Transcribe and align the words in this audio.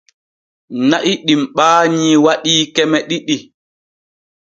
Na'i 0.89 1.13
ɗim 1.25 1.41
ɓaanyi 1.55 2.07
waɗii 2.25 2.63
keme 2.75 2.97
ɗiɗi. 3.09 3.37